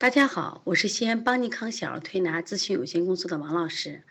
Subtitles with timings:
[0.00, 4.02] 大家好，我是西安邦尼康小儿推拿咨询有限公司的王老师。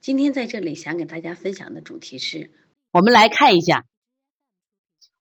[0.00, 2.50] 今天在这里想给大家分享的主题是，
[2.90, 3.84] 我们来看一下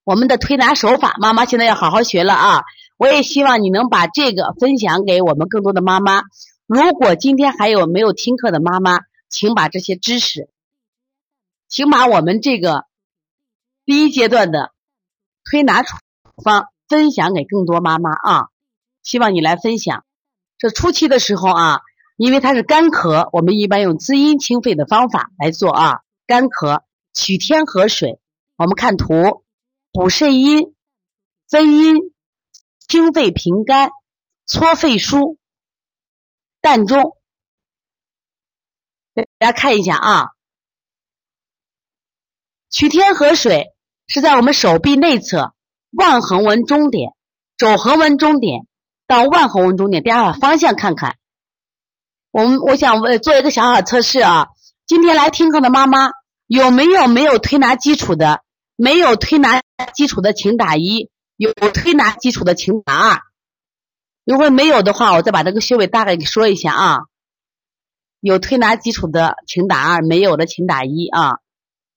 [0.04, 1.18] 我们的推拿手法。
[1.20, 2.64] 妈妈现在要好好学了啊！
[2.98, 6.24] 我也希望你能把这个分享给我们更多的妈妈。
[6.66, 10.50] 如果今天还有没有听课的妈妈，请把这些知识，
[11.68, 12.86] 请把我们这个
[13.86, 14.74] 第一阶段的
[15.44, 15.96] 推拿处
[16.44, 18.48] 方分享给更多妈妈啊！
[19.04, 20.06] 希望你来分享。
[20.58, 21.82] 这初期的时候啊，
[22.18, 26.02] 因为它是干咳，我们一般用滋阴清肺的方法来做啊。
[26.28, 26.84] 干咳
[27.14, 28.20] 取天河水，
[28.58, 29.44] 我们看图，
[29.92, 30.76] 补肾阴、
[31.50, 32.14] 分阴、
[32.88, 33.90] 清肺平肝、
[34.46, 35.38] 搓肺腧、
[36.62, 37.18] 膻中。
[39.14, 40.30] 大家看一下啊，
[42.70, 43.74] 取天河水
[44.08, 45.54] 是在我们手臂内侧
[45.90, 47.14] 腕横纹中点、
[47.58, 48.68] 肘横纹中点。
[49.12, 51.18] 到腕横纹中点，大家把方向看看。
[52.32, 54.48] 我们我想问做一个小小测试啊。
[54.88, 56.12] 今天来听课的妈妈
[56.48, 58.42] 有没有没有推拿基础的？
[58.78, 59.62] 没有推拿
[59.94, 63.20] 基础的请打一，有推拿基础的请打二。
[64.24, 67.00] 如果没有的话，我再把这个穴位大概给说一下啊。
[68.22, 71.40] 有推拿基础的请打二，没有的请打一啊。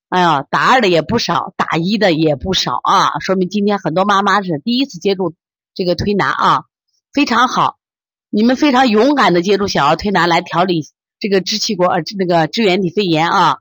[0.09, 5.33] 哎呀，打二的也不少，打一的也不少啊，说明今天很多妈妈是第一次接触
[5.75, 6.65] 这个推拿啊。
[7.15, 7.79] 非常好，
[8.29, 10.85] 你们非常勇敢的接触小儿推拿来调理
[11.21, 13.59] 这个支气管呃那个支原体肺炎啊，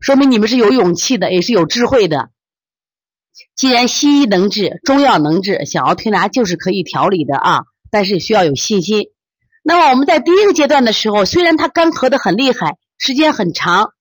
[0.00, 2.30] 说明你们是有勇气的，也是有智慧的。
[3.54, 7.60] 既然西医能治，中药能治，小儿推拿就是可以调理的啊，
[7.92, 9.10] 但是需要有信心。
[9.62, 13.92] 那么我们在第一个阶段的时候，虽然它干咳的很厉害，时间很长，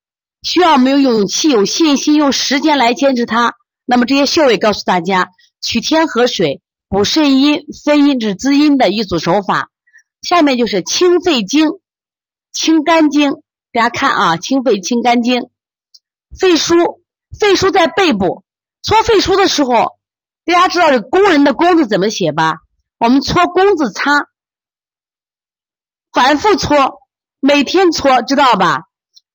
[0.42, 3.54] 需要没有勇气、有信心，用时间来坚持它。
[3.86, 5.30] 那么这些穴位告诉大家，
[5.62, 6.64] 取天河水。
[6.96, 9.70] 补肾阴、分阴、治滋阴的一组手法。
[10.22, 11.68] 下面就是清肺经、
[12.54, 13.34] 清肝经。
[13.74, 15.50] 大家看啊，清肺、清肝经。
[16.40, 17.02] 肺腧，
[17.38, 18.46] 肺腧在背部。
[18.82, 19.98] 搓肺腧的时候，
[20.46, 22.60] 大家知道这工人的工字怎么写吧？
[22.98, 24.30] 我们搓工字擦，
[26.14, 27.02] 反复搓，
[27.42, 28.84] 每天搓，知道吧？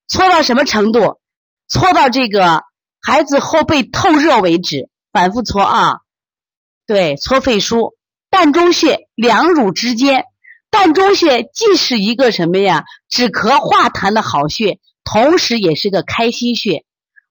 [0.08, 1.20] 搓到什么程度？
[1.68, 2.62] 搓到这个
[3.02, 5.98] 孩子后背透热为止，反复搓啊。
[6.90, 7.92] 对，搓肺腧，
[8.32, 10.24] 膻中穴两乳之间，
[10.72, 16.82] 膻中穴既是一个什么呀，止咳化痰的好穴，同时也是个开心穴。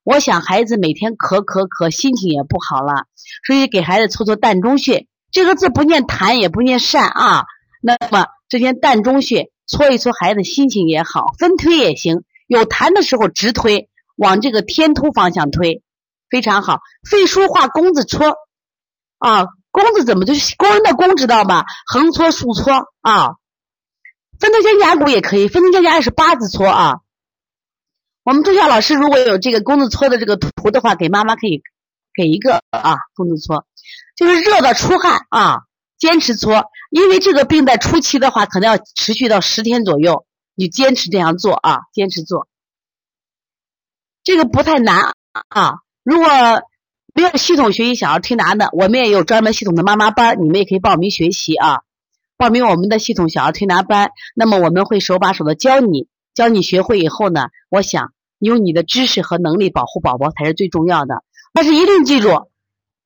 [0.06, 3.04] 我想孩子每天咳咳咳，心情也不好了，
[3.46, 5.08] 所以给孩子搓搓膻中穴。
[5.30, 7.44] 这个字不念痰，也不念善啊。
[7.82, 12.24] 那么这些膻中穴搓一搓，孩子心情也好，分推也行。
[12.48, 15.84] 有痰的时候直推，往这个天突方向推，
[16.30, 16.80] 非常好。
[17.04, 18.38] 肺腧化弓子搓。
[19.20, 21.66] 啊，弓子怎么就是工人的弓知道吧？
[21.86, 23.36] 横搓竖搓啊，
[24.40, 26.96] 分头肩胛骨也可以，分头肩胛也是八字搓啊。
[28.24, 31.62] 我们中校老师如果有这个弓子搓的这个图的话，给妈妈可以
[32.14, 33.66] 给一个啊，弓子搓，
[34.16, 35.64] 就是热的出汗啊，
[35.98, 40.26] 坚持搓，因为这个病在初期的话，可能要持续到十天左右，
[40.56, 42.48] 你坚持这样做啊，坚持做，
[44.24, 45.14] 这个不太难
[45.50, 46.28] 啊，如果。
[47.14, 51.82] 没有系统学习小儿推拿的，我们也有专门系统的妈妈班，你们也可以报名学习啊。
[52.38, 61.24] 报名我们的系统小儿推拿班，那么我们会手把手的教你，教你学会以后呢，我想用你的知识和能力保护宝宝才是最重要的。
[61.52, 62.50] 但是一定记住，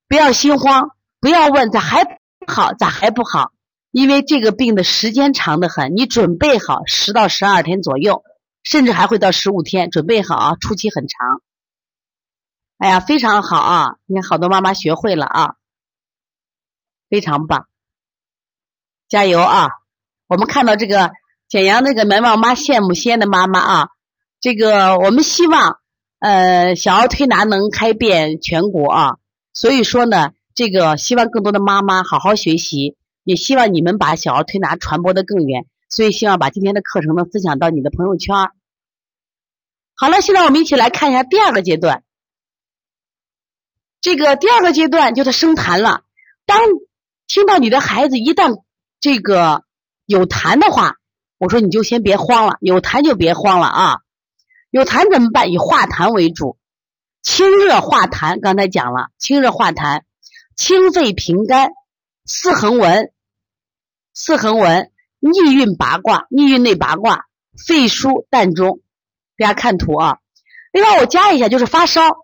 [0.07, 2.11] 不要心慌，不要问咋还不
[2.45, 3.51] 好，咋还不好？
[3.89, 8.23] 因为这个病的时间长得很，你准备好十到十二天左右，
[8.63, 11.41] 甚至还会到十五天，准备好啊，初期很长。
[12.83, 13.95] 哎呀，非常好啊！
[14.07, 15.55] 你看，好多妈妈学会了啊，
[17.09, 17.65] 非常棒，
[19.07, 19.69] 加油啊！
[20.27, 21.13] 我们看到这个
[21.47, 23.87] 简阳那个门旺妈羡慕西安的妈妈啊，
[24.41, 25.79] 这个我们希望
[26.19, 29.17] 呃小儿推拿能开遍全国啊，
[29.53, 38.35] 所以说呢，这个希望更多的妈妈好好学习，也希望你们把小儿推拿传播的更远，所以希望把今天的课程呢分享到你的朋友圈。
[39.95, 42.03] 好了，现在我们一起来看一下第二个阶段。
[44.03, 46.01] 这个第二个阶段就是生痰了。
[46.45, 46.59] 当
[47.25, 48.61] 听到你的孩子一旦
[48.99, 49.63] 这个
[50.05, 50.97] 有痰的话，
[51.37, 53.99] 我说你就先别慌了，有痰就别慌了啊。
[54.69, 55.53] 有痰怎么办？
[55.53, 56.57] 以化痰为主，
[57.21, 58.41] 清热化痰。
[58.41, 60.01] 刚才讲了，清热化痰，
[60.57, 61.71] 清肺平肝，
[62.25, 63.13] 四横纹，
[64.13, 67.23] 四横纹逆运八卦，逆运内八卦，
[67.65, 68.81] 肺腧膻中。
[69.37, 70.17] 大家看图啊。
[70.73, 72.22] 另外我加一下，就是发烧。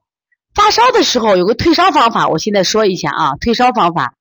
[0.53, 3.35] 发烧的时候有个退烧方法，我现在说一下啊。
[3.39, 4.15] 退烧方法，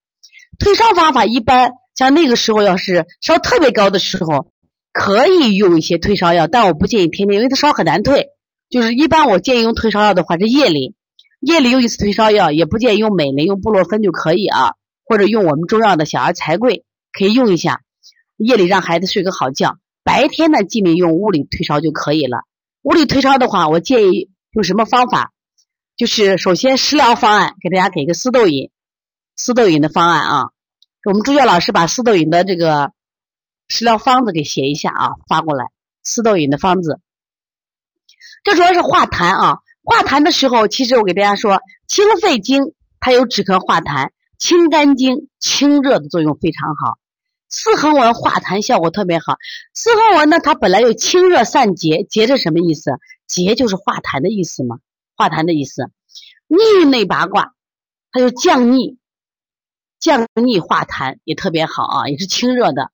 [0.58, 4.48] 退烧方法一般像那个时候要是烧特别高的时候，
[4.92, 8.28] 可以用一些退烧药，但我不建议天天，因为它烧很难退。
[8.70, 10.94] 就是一般我建议用退烧药的话是夜里，
[11.40, 14.74] 夜里用一次退烧药，也不建议用美林，用布洛芬就可以啊，
[15.04, 17.80] 或者用我们中药的小儿柴桂可以用一下，
[18.36, 19.78] 夜里让孩子睡个好觉。
[20.04, 22.42] 白天呢，尽量用物理退烧就可以了。
[22.82, 25.32] 物理退烧的话，我建议用什么方法？
[25.98, 28.70] 就是首先食疗方案，给大家给个四豆饮，
[29.34, 30.50] 四豆饮的方案啊。
[31.04, 32.92] 我们助教老师把四豆饮的这个
[33.66, 35.64] 食疗方子给写一下啊，发过来。
[36.04, 37.00] 四豆饮的方子。
[38.44, 46.96] 这主要是化痰啊，化痰的时候，其实我给大家说，清肺经它有止咳化痰，清肝经清热的作用非常好。
[47.48, 49.34] 四横纹化痰效果特别好。
[49.74, 52.92] 四横纹呢，它本来有清热散结，结是什么意思？
[53.26, 54.78] 结就是化痰的意思嘛，
[55.18, 55.90] 化痰的意思。
[56.46, 57.52] 逆内八卦，
[58.10, 58.96] 它就降逆，
[59.98, 62.90] 降逆化痰也特别好啊，也是清热的。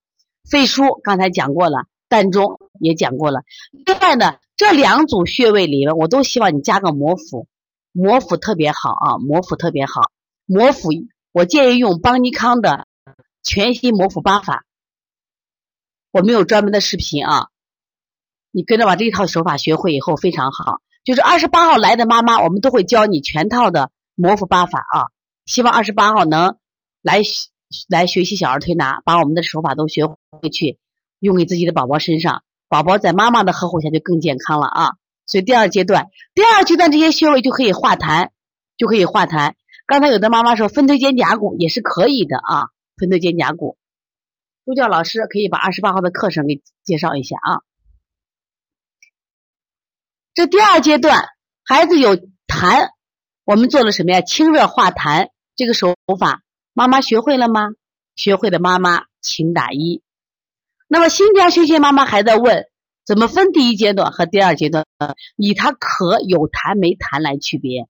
[0.51, 3.45] 肺腧刚才讲过了，膻中也讲过了。
[3.87, 4.39] 另外呢。
[4.57, 7.49] 这两组穴位里面，我都希望你加个摩腹，
[7.91, 10.13] 摩腹特别好啊，摩腹特别好。
[10.47, 10.91] 摩腹，
[11.33, 12.87] 我建议用邦尼康的
[13.43, 14.65] 全息摩腹八法。
[16.13, 17.49] 我们有专门的视频啊，
[18.53, 20.81] 你跟着把这一套手法学会以后非常好。
[21.05, 25.07] 就是二十八号来的妈妈，我们都会教你全套的摩腹八法啊。
[25.45, 26.57] 希望二十八号能
[27.03, 27.21] 来
[27.89, 30.79] 来学习小儿推拿，把我们的手法都学回去，
[31.21, 32.43] 用给自己的宝宝身上。
[32.69, 34.93] 宝宝在妈妈的呵护下就更健康了啊！
[35.27, 38.31] 所以第二阶段，第二阶段这些穴位就可以化痰，
[38.79, 39.53] 就可以化痰。
[39.87, 43.77] 刚才有的妈妈说分推肩胛骨也是可以的啊，分推肩胛骨。
[44.65, 47.61] 助教老师可以把二十八号的课程给介绍一下啊。
[50.35, 51.29] 这第二阶段，
[51.65, 52.91] 孩子有痰，
[53.45, 54.21] 我们做了什么呀？
[54.21, 56.43] 清热化痰这个手法，
[56.73, 57.69] 妈妈学会了吗？
[58.17, 60.03] 学会的妈妈请打一。
[60.89, 62.67] 那么新疆学习妈妈还在问，
[63.07, 64.85] 怎么分第一阶段和第二阶段？
[65.37, 67.87] 以他咳有痰没痰来区别。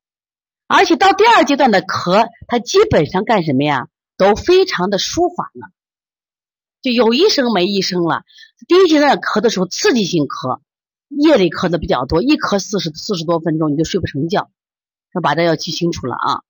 [0.66, 3.88] 而且到第二阶段的咳，他基本上干什么呀？
[4.18, 5.70] 都非常的舒缓了，
[6.82, 8.22] 就有一声没一声了。
[8.68, 10.60] 第一阶段咳的时候，刺激性咳，
[11.08, 14.50] 夜里咳的比较多，一咳四十四十多分钟，你就睡不成觉。
[15.14, 16.42] 要把这要记清楚了啊。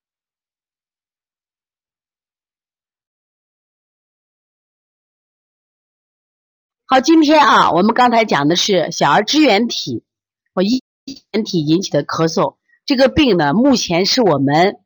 [6.87, 10.03] 好，今天啊，我们刚才讲的是小儿支原体
[10.53, 10.69] 或支
[11.31, 14.79] 原体引起的咳嗽，这个病呢，目前是我们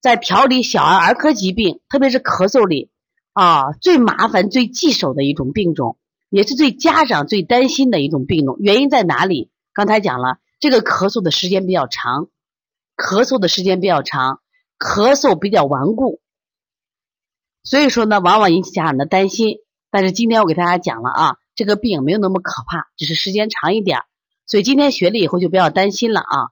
[0.00, 2.90] 在调理小儿儿科疾病，特别是咳嗽里
[3.32, 5.96] 啊最麻烦、最棘手的一种病种，
[6.28, 8.56] 也是最家长最担心的一种病种。
[8.58, 9.50] 原因在哪里？
[9.72, 12.28] 刚才讲了，这个咳嗽的时间比较长，
[12.96, 14.40] 咳嗽的时间比较长，
[14.78, 16.20] 咳嗽比较顽固，
[17.62, 19.58] 所以说呢，往往引起家长的担心。
[19.90, 24.00] 但是今天我给大家讲了啊，这个病没有那么可怕，只是时间长一点，
[24.46, 26.50] 所以今天学了以后就不要担心了啊。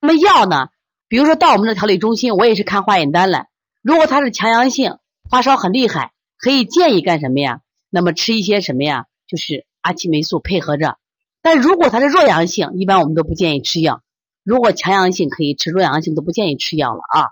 [0.00, 0.68] 那么药呢，
[1.08, 3.46] 比如说到我们的调理中心，我也是看化验单了。
[3.82, 4.98] 如果他是强阳性，
[5.30, 7.60] 发烧很厉害，可以建议干什么呀？
[7.90, 9.06] 那么吃一些什么呀？
[9.26, 10.98] 就是阿奇霉素配合着。
[11.42, 14.02] 但如果它是弱阳性，一般我们都不建议吃药。
[14.44, 17.30] 如果强阳性可以吃，弱阳性都不建议吃药了啊。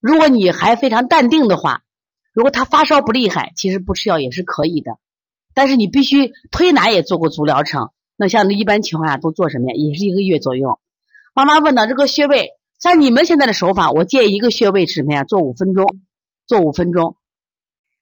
[0.00, 1.82] 如果你还非常淡定的话。
[2.34, 4.98] 如果他发烧不厉害，其实不吃药也是可以的，
[5.54, 7.90] 但是你必须推拿也做过足疗程。
[8.16, 9.74] 那像一般情况下都做什么呀？
[9.74, 10.78] 也是一个月左右。
[11.34, 15.24] 妈妈问到这个穴位，像你们现在的手法，我建议一个穴位是什么呀？
[15.24, 15.98] 做五分钟，
[16.46, 17.16] 做五分钟。